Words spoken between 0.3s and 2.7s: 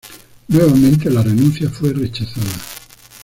Nuevamente, la renuncia fue rechazada.